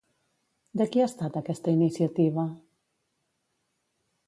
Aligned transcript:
De 0.79 0.87
qui 0.95 1.03
ha 1.03 1.09
estat 1.09 1.37
aquesta 1.41 1.75
iniciativa? 1.77 2.47